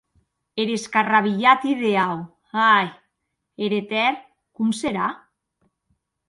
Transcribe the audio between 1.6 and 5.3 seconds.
ideau, ai!, er etèrn com serà?